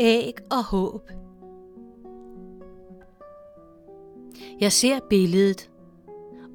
æg 0.00 0.34
og 0.50 0.64
håb. 0.64 1.10
Jeg 4.60 4.72
ser 4.72 4.98
billedet, 5.10 5.70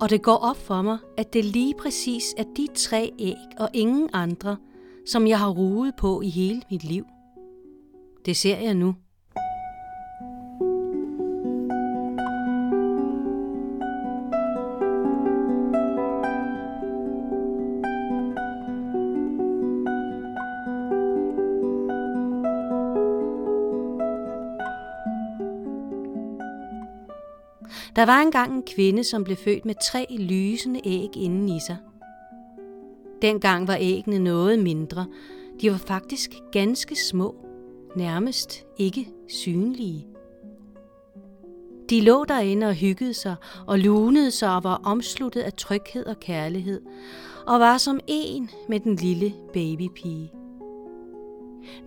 og 0.02 0.10
det 0.10 0.22
går 0.22 0.36
op 0.36 0.58
for 0.58 0.82
mig, 0.82 0.98
at 1.18 1.34
det 1.34 1.46
lige 1.46 1.74
præcis 1.80 2.34
er 2.38 2.44
de 2.58 2.68
tre 2.76 3.12
æg 3.20 3.36
og 3.60 3.70
ingen 3.74 4.10
andre, 4.14 4.58
som 5.06 5.28
jeg 5.28 5.40
har 5.40 5.50
ruet 5.50 5.94
på 5.98 6.22
i 6.22 6.30
hele 6.30 6.62
mit 6.72 6.84
liv. 6.84 7.06
Det 8.26 8.38
ser 8.38 8.58
jeg 8.58 8.74
nu. 8.74 8.96
Der 27.96 28.06
var 28.06 28.22
engang 28.22 28.54
en 28.54 28.64
kvinde, 28.64 29.04
som 29.04 29.24
blev 29.24 29.38
født 29.38 29.66
med 29.66 29.76
tre 29.92 30.06
lysende 30.20 30.82
æg 30.86 31.10
inden 31.16 31.50
i 31.50 31.60
sig. 31.60 31.78
Dengang 33.22 33.68
var 33.68 33.78
æggene 33.80 34.20
noget 34.20 34.60
mindre. 34.60 35.06
De 35.62 35.72
var 35.72 35.78
faktisk 35.78 36.34
ganske 36.52 36.96
små, 36.96 37.36
nærmest 37.96 38.66
ikke 38.78 39.08
synlige. 39.28 40.08
De 41.90 42.02
lå 42.02 42.24
derinde 42.24 42.68
og 42.68 42.74
hyggede 42.74 43.14
sig 43.14 43.36
og 43.68 43.80
lunede 43.80 44.32
sig 44.32 44.56
og 44.56 44.64
var 44.64 44.82
omsluttet 44.84 45.42
af 45.42 45.54
tryghed 45.54 46.06
og 46.06 46.20
kærlighed, 46.20 46.82
og 47.48 47.60
var 47.60 47.78
som 47.78 48.00
en 48.08 48.50
med 48.70 48.80
den 48.80 48.96
lille 48.96 49.34
babypige. 49.54 50.32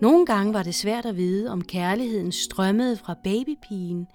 Nogle 0.01 0.25
gange 0.25 0.53
var 0.53 0.63
det 0.63 0.75
svært 0.75 1.05
at 1.05 1.17
vide, 1.17 1.51
om 1.51 1.63
kærligheden 1.63 2.31
strømmede 2.31 2.97
fra 2.97 3.15
babypigen, 3.23 4.07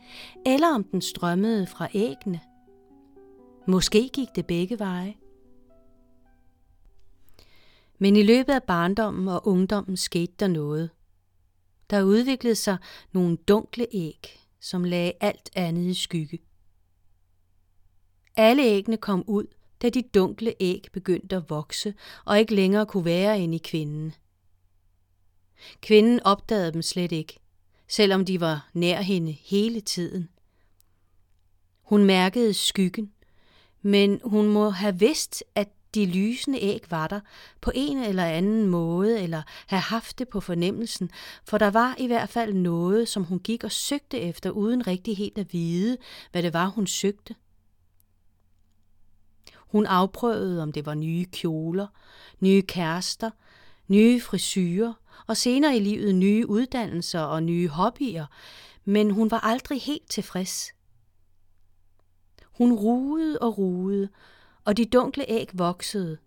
eller 0.46 0.74
om 0.74 0.84
den 0.84 1.00
strømmede 1.00 1.66
fra 1.66 1.88
æggene. 1.94 2.40
Måske 3.66 4.10
gik 4.12 4.28
det 4.34 4.46
begge 4.46 4.78
veje. 4.78 5.14
Men 7.98 8.16
i 8.16 8.22
løbet 8.22 8.52
af 8.52 8.62
barndommen 8.62 9.28
og 9.28 9.48
ungdommen 9.48 9.96
skete 9.96 10.32
der 10.40 10.48
noget. 10.48 10.90
Der 11.90 12.02
udviklede 12.02 12.54
sig 12.54 12.76
nogle 13.12 13.36
dunkle 13.36 13.86
æg, 13.92 14.40
som 14.60 14.84
lagde 14.84 15.12
alt 15.20 15.50
andet 15.54 15.90
i 15.90 15.94
skygge. 15.94 16.38
Alle 18.36 18.62
æggene 18.62 18.96
kom 18.96 19.24
ud, 19.26 19.46
da 19.82 19.88
de 19.88 20.02
dunkle 20.02 20.54
æg 20.60 20.86
begyndte 20.92 21.36
at 21.36 21.50
vokse 21.50 21.94
og 22.24 22.38
ikke 22.38 22.54
længere 22.54 22.86
kunne 22.86 23.04
være 23.04 23.40
inde 23.40 23.54
i 23.54 23.60
kvinden. 23.64 24.14
Kvinden 25.80 26.20
opdagede 26.20 26.72
dem 26.72 26.82
slet 26.82 27.12
ikke, 27.12 27.40
selvom 27.88 28.24
de 28.24 28.40
var 28.40 28.68
nær 28.72 29.00
hende 29.00 29.32
hele 29.32 29.80
tiden. 29.80 30.28
Hun 31.82 32.04
mærkede 32.04 32.54
skyggen, 32.54 33.12
men 33.82 34.20
hun 34.24 34.48
må 34.48 34.70
have 34.70 34.98
vidst, 34.98 35.44
at 35.54 35.68
de 35.94 36.06
lysende 36.06 36.58
æg 36.58 36.84
var 36.90 37.06
der 37.06 37.20
på 37.60 37.72
en 37.74 37.98
eller 37.98 38.24
anden 38.24 38.66
måde, 38.66 39.22
eller 39.22 39.42
have 39.66 39.80
haft 39.80 40.18
det 40.18 40.28
på 40.28 40.40
fornemmelsen, 40.40 41.10
for 41.44 41.58
der 41.58 41.70
var 41.70 41.94
i 41.98 42.06
hvert 42.06 42.28
fald 42.28 42.52
noget, 42.52 43.08
som 43.08 43.24
hun 43.24 43.38
gik 43.38 43.64
og 43.64 43.72
søgte 43.72 44.20
efter, 44.20 44.50
uden 44.50 44.86
rigtig 44.86 45.16
helt 45.16 45.38
at 45.38 45.52
vide, 45.52 45.96
hvad 46.32 46.42
det 46.42 46.52
var, 46.52 46.66
hun 46.66 46.86
søgte. 46.86 47.34
Hun 49.56 49.86
afprøvede, 49.86 50.62
om 50.62 50.72
det 50.72 50.86
var 50.86 50.94
nye 50.94 51.24
kjoler, 51.24 51.86
nye 52.40 52.62
kærester, 52.62 53.30
nye 53.88 54.20
frisyrer, 54.20 54.92
og 55.26 55.36
senere 55.36 55.76
i 55.76 55.80
livet 55.80 56.14
nye 56.14 56.48
uddannelser 56.48 57.20
og 57.20 57.42
nye 57.42 57.68
hobbyer, 57.68 58.26
men 58.84 59.10
hun 59.10 59.30
var 59.30 59.40
aldrig 59.40 59.80
helt 59.80 60.10
tilfreds. 60.10 60.70
Hun 62.58 62.72
ruede 62.72 63.38
og 63.38 63.58
ruede, 63.58 64.08
og 64.64 64.76
de 64.76 64.84
dunkle 64.84 65.24
æg 65.28 65.50
voksede, 65.52 66.18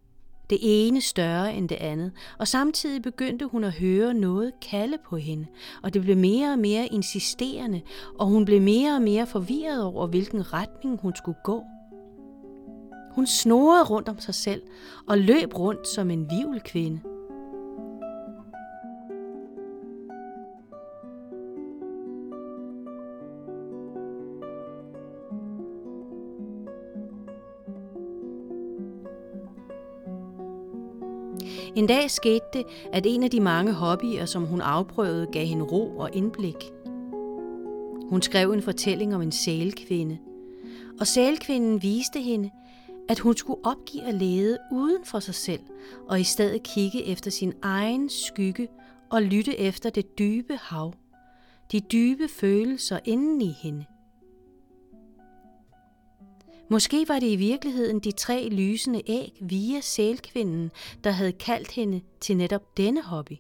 det 0.50 0.58
ene 0.62 1.02
større 1.02 1.56
end 1.56 1.70
det 1.70 1.76
andet, 1.76 2.12
og 2.40 2.48
samtidig 2.48 3.02
begyndte 3.02 3.46
hun 3.46 3.64
at 3.64 3.74
høre 3.74 4.14
noget 4.14 4.54
kalde 4.70 4.98
på 5.10 5.18
hende, 5.18 5.48
og 5.84 5.94
det 5.94 6.02
blev 6.02 6.18
mere 6.18 6.52
og 6.52 6.60
mere 6.60 6.88
insisterende, 6.88 7.82
og 8.20 8.28
hun 8.28 8.46
blev 8.46 8.62
mere 8.62 8.96
og 8.96 9.02
mere 9.02 9.28
forvirret 9.28 9.84
over, 9.84 10.08
hvilken 10.08 10.54
retning 10.54 11.00
hun 11.02 11.16
skulle 11.16 11.38
gå. 11.44 11.64
Hun 13.12 13.28
snorede 13.28 13.84
rundt 13.84 14.10
om 14.10 14.20
sig 14.20 14.36
selv 14.36 14.62
og 15.08 15.18
løb 15.18 15.58
rundt 15.58 15.88
som 15.88 16.12
en 16.12 16.60
kvinde. 16.60 17.02
En 31.78 31.88
dag 31.88 32.12
skete 32.12 32.46
det, 32.54 32.64
at 32.94 33.06
en 33.06 33.24
af 33.24 33.32
de 33.32 33.40
mange 33.40 33.74
hobbyer, 33.74 34.26
som 34.26 34.46
hun 34.46 34.62
afprøvede, 34.62 35.28
gav 35.32 35.46
hende 35.46 35.66
ro 35.66 35.98
og 35.98 36.10
indblik. 36.14 36.56
Hun 38.10 38.22
skrev 38.22 38.52
en 38.52 38.62
fortælling 38.62 39.16
om 39.16 39.22
en 39.22 39.32
sælkvinde, 39.32 40.18
og 41.00 41.08
sælkvinden 41.08 41.82
viste 41.82 42.22
hende, 42.22 42.52
at 43.10 43.20
hun 43.20 43.38
skulle 43.38 43.66
opgive 43.66 44.04
at 44.04 44.14
lede 44.14 44.58
uden 44.72 45.06
for 45.06 45.20
sig 45.20 45.36
selv, 45.36 45.60
og 46.08 46.20
i 46.20 46.24
stedet 46.24 46.64
kigge 46.64 47.04
efter 47.04 47.32
sin 47.32 47.54
egen 47.62 48.10
skygge 48.10 48.68
og 49.10 49.22
lytte 49.22 49.60
efter 49.60 49.90
det 49.90 50.20
dybe 50.20 50.58
hav, 50.62 50.94
de 51.72 51.80
dybe 51.80 52.28
følelser 52.28 53.00
inden 53.06 53.42
i 53.42 53.52
hende. 53.52 53.86
Måske 56.70 57.06
var 57.08 57.20
det 57.20 57.28
i 57.28 57.36
virkeligheden 57.36 58.00
de 58.00 58.12
tre 58.12 58.50
lysende 58.50 59.02
æg 59.08 59.38
via 59.42 59.82
sælkvinden, 59.82 60.72
der 61.04 61.12
havde 61.12 61.34
kaldt 61.34 61.72
hende 61.72 62.02
til 62.20 62.38
netop 62.38 62.78
denne 62.78 63.04
hobby. 63.04 63.38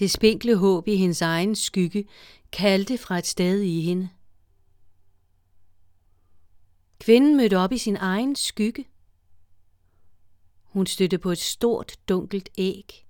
Det 0.00 0.10
spinkle 0.10 0.56
håb 0.56 0.88
i 0.88 0.96
hendes 0.96 1.22
egen 1.22 1.54
skygge 1.54 2.08
kaldte 2.52 2.98
fra 2.98 3.18
et 3.18 3.26
sted 3.26 3.60
i 3.60 3.80
hende. 3.80 4.08
Kvinden 7.00 7.36
mødte 7.36 7.58
op 7.58 7.72
i 7.72 7.78
sin 7.78 7.96
egen 7.96 8.36
skygge. 8.36 8.84
Hun 10.62 10.86
stødte 10.86 11.18
på 11.18 11.30
et 11.30 11.38
stort, 11.38 11.96
dunkelt 12.08 12.48
æg. 12.58 13.06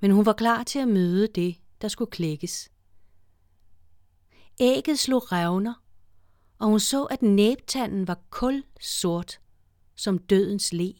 Men 0.00 0.10
hun 0.10 0.26
var 0.26 0.32
klar 0.32 0.62
til 0.62 0.78
at 0.78 0.88
møde 0.88 1.28
det, 1.28 1.56
der 1.82 1.88
skulle 1.88 2.10
klækkes. 2.10 2.70
Ægget 4.60 4.98
slog 4.98 5.32
revner, 5.32 5.83
og 6.64 6.70
hun 6.70 6.80
så, 6.80 7.04
at 7.04 7.22
næbtanden 7.22 8.08
var 8.08 8.18
kul 8.30 8.64
sort 8.80 9.40
som 9.94 10.18
dødens 10.18 10.72
le. 10.72 10.94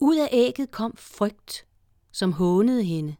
Ud 0.00 0.16
af 0.16 0.28
ægget 0.32 0.70
kom 0.70 0.96
frygt, 0.96 1.66
som 2.12 2.32
hånede 2.32 2.84
hende, 2.84 3.16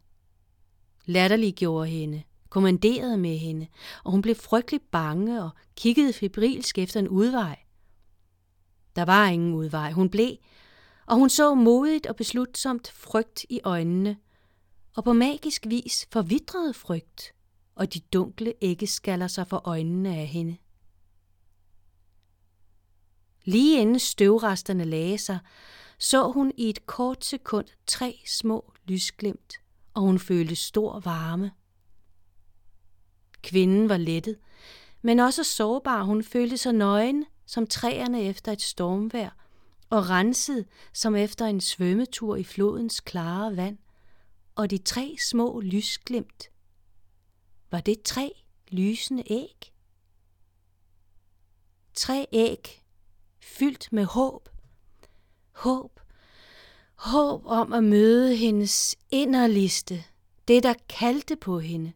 latterliggjorde 1.05 1.89
hende, 1.89 2.23
kommanderede 2.49 3.17
med 3.17 3.37
hende, 3.37 3.67
og 4.03 4.11
hun 4.11 4.21
blev 4.21 4.35
frygtelig 4.35 4.81
bange 4.91 5.43
og 5.43 5.49
kiggede 5.75 6.13
febrilsk 6.13 6.77
efter 6.77 6.99
en 6.99 7.07
udvej. 7.07 7.59
Der 8.95 9.05
var 9.05 9.27
ingen 9.27 9.53
udvej. 9.53 9.91
Hun 9.91 10.09
blev, 10.09 10.35
og 11.05 11.15
hun 11.15 11.29
så 11.29 11.53
modigt 11.53 12.05
og 12.05 12.15
beslutsomt 12.15 12.91
frygt 12.91 13.45
i 13.49 13.59
øjnene, 13.63 14.17
og 14.95 15.03
på 15.03 15.13
magisk 15.13 15.65
vis 15.67 16.07
forvidrede 16.11 16.73
frygt 16.73 17.35
og 17.75 17.93
de 17.93 17.99
dunkle 17.99 18.53
æggeskaller 18.61 19.27
sig 19.27 19.47
for 19.47 19.61
øjnene 19.65 20.17
af 20.17 20.27
hende. 20.27 20.57
Lige 23.43 23.81
inden 23.81 23.99
støvresterne 23.99 24.83
lagde 24.83 25.17
sig, 25.17 25.39
så 25.97 26.31
hun 26.31 26.51
i 26.57 26.69
et 26.69 26.85
kort 26.85 27.25
sekund 27.25 27.67
tre 27.87 28.19
små 28.27 28.73
lysglimt, 28.85 29.53
og 29.93 30.01
hun 30.01 30.19
følte 30.19 30.55
stor 30.55 30.99
varme. 30.99 31.51
Kvinden 33.41 33.89
var 33.89 33.97
lettet, 33.97 34.37
men 35.01 35.19
også 35.19 35.43
sårbar. 35.43 36.03
Hun 36.03 36.23
følte 36.23 36.57
sig 36.57 36.73
nøgen 36.73 37.25
som 37.45 37.67
træerne 37.67 38.23
efter 38.23 38.51
et 38.51 38.61
stormvejr, 38.61 39.29
og 39.89 40.09
renset 40.09 40.65
som 40.93 41.15
efter 41.15 41.45
en 41.45 41.61
svømmetur 41.61 42.35
i 42.35 42.43
flodens 42.43 42.99
klare 42.99 43.57
vand, 43.57 43.77
og 44.55 44.69
de 44.71 44.77
tre 44.77 45.15
små 45.29 45.59
lysglimt 45.61 46.49
var 47.71 47.81
det 47.81 48.01
tre 48.01 48.31
lysende 48.67 49.23
æg? 49.31 49.73
Tre 51.93 52.27
æg 52.31 52.83
fyldt 53.39 53.93
med 53.93 54.05
håb. 54.05 54.49
Håb. 55.51 55.99
Håb 56.95 57.45
om 57.45 57.73
at 57.73 57.83
møde 57.83 58.35
hendes 58.35 58.95
inderligste, 59.11 60.03
det 60.47 60.63
der 60.63 60.73
kaldte 60.89 61.35
på 61.35 61.59
hende. 61.59 61.93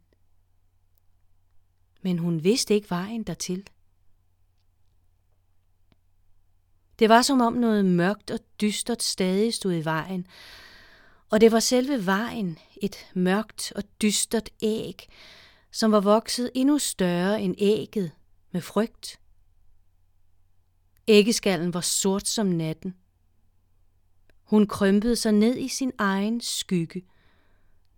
Men 2.02 2.20
hun 2.20 2.44
vidste 2.44 2.74
ikke 2.74 2.90
vejen 2.90 3.24
dertil. 3.24 3.70
Det 7.00 7.10
var 7.10 7.22
som 7.22 7.42
om 7.42 7.54
noget 7.54 7.86
mørkt 7.86 8.32
og 8.32 8.40
dystert 8.62 9.04
stadig 9.04 9.54
stod 9.54 9.74
i 9.74 9.86
vejen, 9.86 10.28
Og 11.32 11.42
det 11.42 11.52
var 11.52 11.60
selve 11.60 12.06
vejen, 12.06 12.58
et 12.82 12.96
mørkt 13.14 13.74
og 13.76 13.84
dystert 14.02 14.50
æg, 14.62 15.08
som 15.72 15.92
var 15.92 16.00
vokset 16.00 16.52
endnu 16.56 16.78
større 16.78 17.42
end 17.42 17.56
ægget 17.58 18.12
med 18.52 18.62
frygt. 18.62 19.20
Æggeskallen 21.08 21.74
var 21.74 21.82
sort 21.82 22.28
som 22.28 22.48
natten. 22.48 22.96
Hun 24.44 24.68
krympede 24.68 25.16
sig 25.16 25.32
ned 25.32 25.58
i 25.58 25.68
sin 25.68 25.92
egen 25.98 26.42
skygge, 26.42 27.06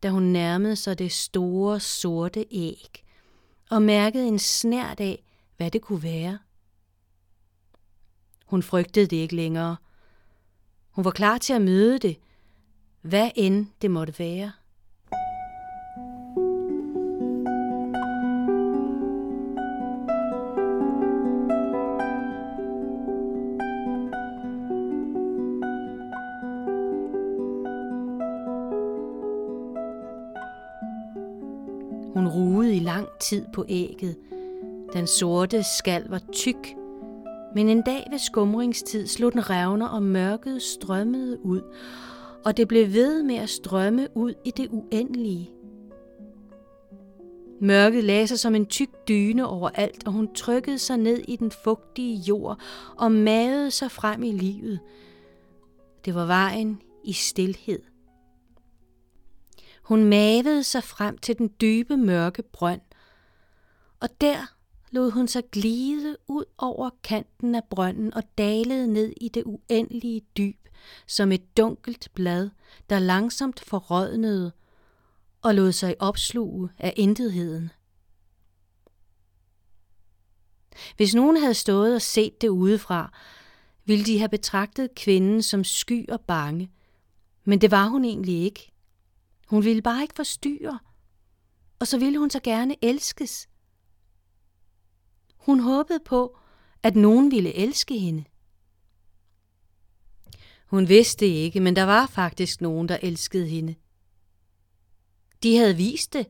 da 0.04 0.10
hun 0.10 0.24
nærmede 0.24 0.76
sig 0.76 1.00
det 1.00 1.12
store 1.12 1.80
sorte 1.80 2.46
æg 2.52 3.06
og 3.70 3.82
mærkede 3.82 4.28
en 4.28 4.40
snært 4.40 5.00
af, 5.00 5.24
hvad 5.58 5.72
det 5.72 5.82
kunne 5.82 6.04
være. 6.04 6.40
Hun 8.46 8.64
frygtede 8.64 9.08
det 9.08 9.18
ikke 9.18 9.36
længere. 9.36 9.78
Hun 10.90 11.06
var 11.06 11.12
klar 11.12 11.38
til 11.38 11.54
at 11.54 11.62
møde 11.62 12.00
det, 12.00 12.18
hvad 13.02 13.32
end 13.36 13.68
det 13.82 13.92
måtte 13.92 14.20
være. 14.20 14.52
Tid 33.22 33.46
på 33.54 33.66
ægget. 33.70 34.16
Den 34.94 35.08
sorte 35.08 35.64
skal 35.78 36.10
var 36.10 36.22
tyk, 36.32 36.76
men 37.56 37.70
en 37.70 37.82
dag 37.82 38.08
ved 38.12 38.20
skumringstid 38.20 39.08
slog 39.08 39.34
den 39.34 39.50
revner, 39.50 39.88
og 39.88 40.04
mørket 40.04 40.62
strømmede 40.62 41.46
ud, 41.46 41.62
og 42.46 42.58
det 42.58 42.68
blev 42.68 42.94
ved 42.94 43.24
med 43.24 43.36
at 43.36 43.50
strømme 43.50 44.08
ud 44.16 44.34
i 44.46 44.52
det 44.52 44.68
uendelige. 44.72 45.50
Mørket 47.62 48.04
lagde 48.04 48.28
sig 48.28 48.40
som 48.40 48.56
en 48.56 48.66
tyk 48.66 48.90
dyne 49.08 49.48
over 49.48 49.70
alt, 49.70 50.08
og 50.08 50.14
hun 50.14 50.34
trykkede 50.34 50.80
sig 50.80 50.98
ned 50.98 51.18
i 51.28 51.36
den 51.36 51.52
fugtige 51.52 52.16
jord 52.16 52.60
og 52.98 53.12
mavede 53.12 53.72
sig 53.72 53.92
frem 53.92 54.24
i 54.24 54.32
livet. 54.32 54.80
Det 56.06 56.16
var 56.16 56.26
vejen 56.26 56.82
i 57.04 57.14
stilhed. 57.14 57.80
Hun 59.84 60.04
mavede 60.04 60.64
sig 60.64 60.84
frem 60.84 61.18
til 61.18 61.38
den 61.38 61.50
dybe 61.62 61.98
mørke 61.98 62.44
brønd, 62.44 62.82
og 64.02 64.22
der 64.22 64.46
lod 64.92 65.12
hun 65.12 65.28
sig 65.28 65.44
glide 65.52 66.18
ud 66.28 66.46
over 66.58 66.90
kanten 67.04 67.56
af 67.56 67.64
brønden 67.70 68.14
og 68.14 68.24
dalede 68.38 68.88
ned 68.94 69.14
i 69.22 69.30
det 69.30 69.44
uendelige 69.46 70.22
dyb, 70.38 70.68
som 71.08 71.32
et 71.32 71.58
dunkelt 71.58 72.10
blad, 72.14 72.50
der 72.90 73.00
langsomt 73.00 73.60
forrådnede 73.60 74.52
og 75.42 75.56
lod 75.56 75.72
sig 75.72 75.96
opsluge 76.00 76.70
af 76.80 76.94
intetheden. 76.98 77.72
Hvis 80.98 81.16
nogen 81.16 81.38
havde 81.38 81.54
stået 81.54 81.96
og 81.96 82.02
set 82.02 82.42
det 82.42 82.48
udefra, 82.48 83.14
ville 83.86 84.06
de 84.06 84.18
have 84.18 84.30
betragtet 84.30 84.96
kvinden 84.96 85.42
som 85.44 85.64
sky 85.64 86.10
og 86.10 86.22
bange, 86.22 86.72
men 87.44 87.62
det 87.62 87.72
var 87.72 87.88
hun 87.88 88.06
egentlig 88.06 88.44
ikke. 88.44 88.72
Hun 89.48 89.64
ville 89.66 89.82
bare 89.82 90.02
ikke 90.02 90.16
forstyrre, 90.16 90.80
og 91.80 91.88
så 91.88 91.98
ville 91.98 92.20
hun 92.20 92.30
så 92.30 92.40
gerne 92.40 92.76
elskes. 92.82 93.48
Hun 95.42 95.60
håbede 95.60 96.00
på, 96.06 96.38
at 96.84 96.96
nogen 96.96 97.32
ville 97.32 97.54
elske 97.54 98.00
hende. 98.00 98.24
Hun 100.68 100.90
vidste 100.90 101.28
ikke, 101.28 101.60
men 101.60 101.76
der 101.76 101.84
var 101.84 102.06
faktisk 102.06 102.62
nogen, 102.62 102.90
der 102.90 102.98
elskede 103.02 103.48
hende. 103.48 103.76
De 105.44 105.58
havde 105.58 105.76
vist 105.76 106.14
det, 106.14 106.28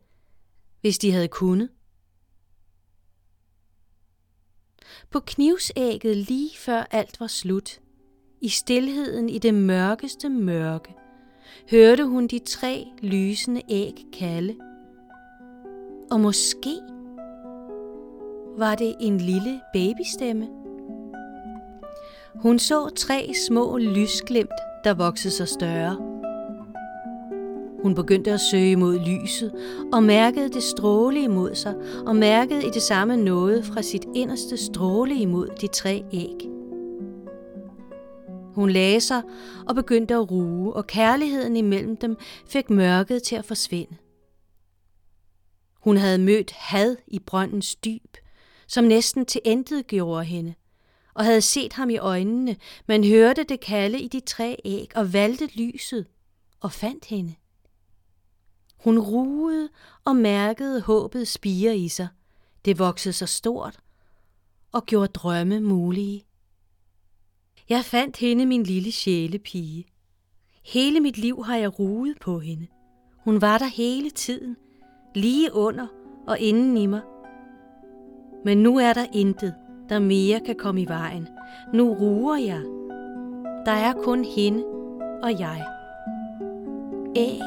hvis 0.81 0.97
de 0.97 1.11
havde 1.11 1.27
kunnet. 1.27 1.69
På 5.09 5.19
knivsægget 5.19 6.17
lige 6.17 6.57
før 6.57 6.83
alt 6.91 7.19
var 7.19 7.27
slut, 7.27 7.79
i 8.41 8.49
stilheden 8.49 9.29
i 9.29 9.37
det 9.37 9.53
mørkeste 9.53 10.29
mørke, 10.29 10.95
hørte 11.71 12.05
hun 12.05 12.27
de 12.27 12.39
tre 12.39 12.87
lysende 13.01 13.61
æg 13.69 14.05
kalde. 14.13 14.55
Og 16.11 16.19
måske 16.19 16.81
var 18.57 18.75
det 18.75 18.95
en 18.99 19.17
lille 19.17 19.61
babystemme. 19.73 20.47
Hun 22.35 22.59
så 22.59 22.89
tre 22.89 23.31
små 23.47 23.77
lysglimt, 23.77 24.49
der 24.83 24.93
voksede 24.93 25.33
sig 25.33 25.47
større. 25.47 25.97
Hun 27.83 27.95
begyndte 27.95 28.31
at 28.31 28.41
søge 28.41 28.75
mod 28.75 28.99
lyset 28.99 29.51
og 29.93 30.03
mærkede 30.03 30.49
det 30.49 30.63
stråle 30.63 31.23
imod 31.23 31.55
sig 31.55 31.75
og 32.05 32.15
mærkede 32.15 32.65
i 32.65 32.69
det 32.69 32.81
samme 32.81 33.17
noget 33.17 33.65
fra 33.65 33.81
sit 33.81 34.05
inderste 34.15 34.57
stråle 34.57 35.15
imod 35.15 35.47
de 35.61 35.67
tre 35.67 36.05
æg. 36.13 36.49
Hun 38.55 38.69
lagde 38.69 39.01
sig 39.01 39.21
og 39.67 39.75
begyndte 39.75 40.13
at 40.13 40.31
ruge, 40.31 40.73
og 40.73 40.87
kærligheden 40.87 41.57
imellem 41.57 41.97
dem 41.97 42.17
fik 42.47 42.69
mørket 42.69 43.23
til 43.23 43.35
at 43.35 43.45
forsvinde. 43.45 43.95
Hun 45.79 45.97
havde 45.97 46.17
mødt 46.17 46.51
had 46.51 46.95
i 47.07 47.19
brøndens 47.19 47.75
dyb, 47.75 48.17
som 48.71 48.83
næsten 48.83 49.25
til 49.25 49.41
entet 49.45 49.87
gjorde 49.87 50.25
hende, 50.25 50.53
og 51.13 51.25
havde 51.25 51.41
set 51.41 51.73
ham 51.73 51.89
i 51.89 51.97
øjnene, 51.97 52.55
men 52.87 53.03
hørte 53.03 53.43
det 53.43 53.59
kalde 53.59 53.99
i 54.01 54.07
de 54.07 54.19
tre 54.19 54.57
æg 54.65 54.91
og 54.95 55.13
valgte 55.13 55.49
lyset 55.55 56.07
og 56.59 56.71
fandt 56.71 57.05
hende. 57.05 57.35
Hun 58.77 58.99
ruede 58.99 59.69
og 60.05 60.15
mærkede 60.15 60.81
håbet 60.81 61.27
spire 61.27 61.77
i 61.77 61.89
sig. 61.89 62.07
Det 62.65 62.79
voksede 62.79 63.13
så 63.13 63.25
stort 63.25 63.79
og 64.71 64.85
gjorde 64.85 65.07
drømme 65.07 65.59
mulige. 65.59 66.23
Jeg 67.69 67.85
fandt 67.85 68.17
hende, 68.17 68.45
min 68.45 68.63
lille 68.63 68.91
sjælepige. 68.91 69.85
Hele 70.65 70.99
mit 70.99 71.17
liv 71.17 71.43
har 71.43 71.57
jeg 71.57 71.79
ruet 71.79 72.19
på 72.19 72.39
hende. 72.39 72.67
Hun 73.17 73.41
var 73.41 73.57
der 73.57 73.67
hele 73.67 74.09
tiden, 74.09 74.57
lige 75.15 75.53
under 75.53 75.87
og 76.27 76.39
inden 76.39 76.77
i 76.77 76.85
mig. 76.85 77.01
Men 78.45 78.57
nu 78.57 78.77
er 78.77 78.93
der 78.93 79.05
intet, 79.13 79.53
der 79.89 79.99
mere 79.99 80.39
kan 80.39 80.55
komme 80.55 80.81
i 80.81 80.87
vejen. 80.87 81.27
Nu 81.73 81.93
ruer 81.93 82.37
jeg. 82.37 82.61
Der 83.65 83.71
er 83.71 83.93
kun 83.93 84.23
hende 84.23 84.63
og 85.23 85.39
jeg. 85.39 85.65
Æg 87.15 87.41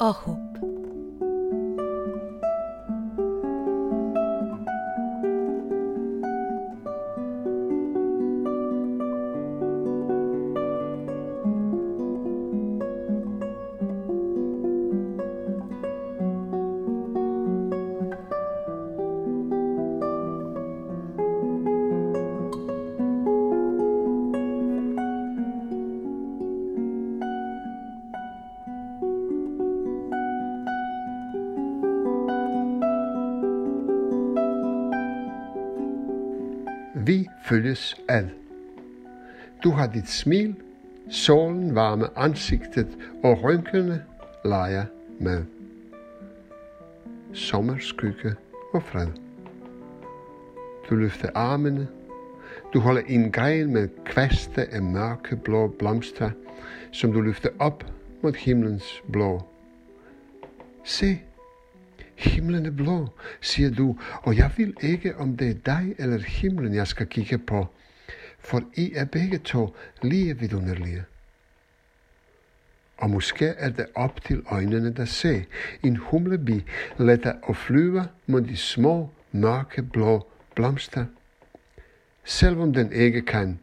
og 0.00 0.12
håb. 0.12 0.45
Vi 37.06 37.28
følges 37.44 37.96
ad. 38.08 38.24
Du 39.64 39.70
har 39.70 39.86
dit 39.86 40.08
smil, 40.08 40.54
solen 41.10 41.74
varme 41.74 42.08
ansigtet 42.16 42.88
og 43.24 43.42
rynkene 43.44 44.02
leger 44.44 44.84
med. 45.20 45.44
Sommerskygge 47.32 48.34
og 48.72 48.82
fred. 48.82 49.08
Du 50.90 50.94
løfter 50.94 51.28
armene. 51.34 51.88
Du 52.72 52.80
holder 52.80 53.02
en 53.06 53.32
gren 53.32 53.72
med 53.72 53.88
kvaste 54.04 54.74
af 54.74 54.82
mørkeblå 54.82 55.68
blomster, 55.68 56.30
som 56.92 57.12
du 57.12 57.20
løfter 57.20 57.50
op 57.58 57.84
mod 58.22 58.32
himlens 58.32 59.02
blå. 59.12 59.42
Se, 60.84 61.20
Himlen 62.16 62.66
er 62.66 62.70
blå, 62.70 63.08
siger 63.40 63.70
du, 63.70 63.98
og 64.22 64.36
jeg 64.36 64.50
vil 64.56 64.74
ikke, 64.80 65.16
om 65.16 65.36
det 65.36 65.50
er 65.50 65.54
dig 65.54 65.94
eller 65.98 66.18
himlen, 66.18 66.74
jeg 66.74 66.86
skal 66.86 67.06
kigge 67.06 67.38
på, 67.38 67.66
for 68.38 68.62
I 68.74 68.92
er 68.94 69.04
begge 69.04 69.38
to 69.38 69.76
lige 70.02 70.38
vidunderlige. 70.38 71.04
Og 72.96 73.10
måske 73.10 73.46
er 73.46 73.68
det 73.68 73.86
op 73.94 74.24
til 74.24 74.42
øjnene, 74.50 74.94
der 74.94 75.04
ser 75.04 75.40
en 75.82 75.96
humlebi 75.96 76.64
letter 76.98 77.32
og 77.42 77.56
flyver 77.56 78.04
mod 78.26 78.40
de 78.40 78.56
små, 78.56 79.10
mørke 79.32 79.82
blå 79.82 80.26
blomster. 80.54 81.04
Selvom 82.24 82.72
den 82.72 82.92
ikke 82.92 83.22
kan, 83.22 83.58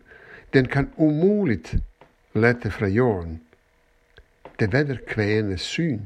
den 0.53 0.65
kan 0.65 0.91
umuligt 0.95 1.75
lette 2.33 2.71
fra 2.71 2.87
jorden. 2.87 3.41
det 4.59 4.73
vederkvægende 4.73 5.57
syn. 5.57 5.99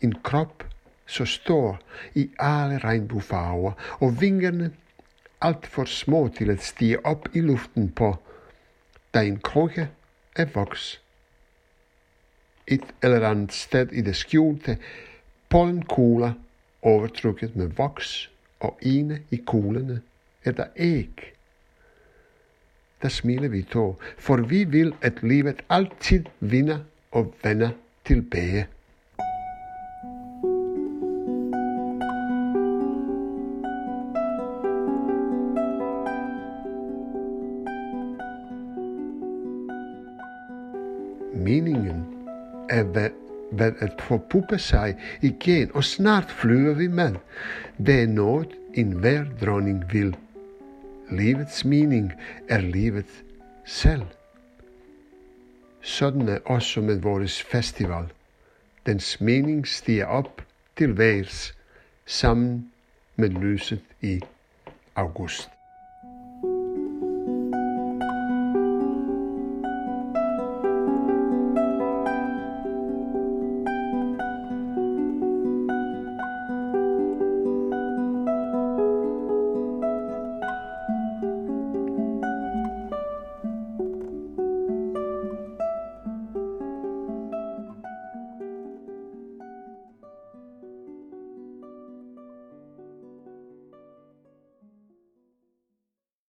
En 0.00 0.14
krop 0.22 0.64
så 1.10 1.24
stor 1.24 1.80
i 2.14 2.30
alle 2.38 2.78
regnbuefarver, 2.78 3.72
og 4.00 4.20
vingerne 4.20 4.72
alt 5.42 5.66
for 5.66 5.84
små 5.84 6.28
til 6.28 6.50
at 6.50 6.62
stige 6.62 7.06
op 7.06 7.28
i 7.34 7.40
luften 7.40 7.90
på, 7.90 8.16
da 9.14 9.22
en 9.22 9.38
krukke 9.40 9.88
er 10.36 10.44
voks. 10.44 11.02
Et 12.66 12.84
eller 13.02 13.28
andet 13.28 13.52
sted 13.52 13.92
i 13.92 14.00
det 14.00 14.16
skjulte, 14.16 14.78
pollenkugler 15.48 16.32
overtrukket 16.82 17.56
med 17.56 17.66
voks, 17.66 18.30
og 18.60 18.78
ene 18.82 19.22
i 19.30 19.36
kuglerne 19.46 20.00
er 20.44 20.52
der 20.52 20.66
æg. 20.76 21.32
Der 23.02 23.08
smiler 23.08 23.48
vi 23.48 23.62
to, 23.62 23.96
for 24.18 24.36
vi 24.36 24.64
vil, 24.64 24.94
at 25.02 25.22
livet 25.22 25.62
altid 25.70 26.24
vinder 26.40 26.78
og 27.10 27.34
vender 27.42 27.70
tilbage. 28.04 28.66
Ved 43.60 43.72
at 43.78 44.02
forpuppe 44.02 44.58
sig 44.58 44.96
igen, 45.22 45.70
og 45.74 45.84
snart 45.84 46.30
flyver 46.30 46.74
vi 46.74 46.86
med. 46.86 47.14
Det 47.86 48.02
er 48.02 48.06
noget, 48.06 48.48
en 48.74 48.92
hver 48.92 49.24
dronning 49.40 49.84
vil. 49.92 50.16
Livets 51.10 51.64
mening 51.64 52.12
er 52.48 52.60
livet 52.60 53.22
selv. 53.64 54.02
Sådan 55.82 56.28
er 56.28 56.38
også 56.44 56.80
med 56.80 57.00
vores 57.00 57.42
festival. 57.42 58.04
Dens 58.86 59.20
mening 59.20 59.68
stiger 59.68 60.06
op 60.06 60.42
til 60.76 60.98
værs 60.98 61.54
sammen 62.06 62.72
med 63.16 63.28
lyset 63.28 63.80
i 64.00 64.20
august. 64.94 65.48